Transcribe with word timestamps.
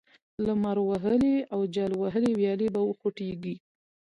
لمر 0.45 0.77
وهلې 0.89 1.35
او 1.53 1.59
جل 1.75 1.91
وهلې 2.01 2.31
ويالې 2.37 2.67
به 2.73 2.81
وخوټېږي، 2.87 3.55